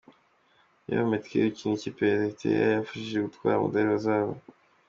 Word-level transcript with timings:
Eyob 0.89 1.07
Metkel 1.11 1.47
ukinira 1.49 1.75
ikipe 1.79 2.01
ya 2.09 2.15
Erythrea 2.25 2.67
yabafashije 2.73 3.25
gutwara 3.25 3.57
umudali 3.59 3.87
wa 3.91 3.99
Zahabu. 4.05 4.35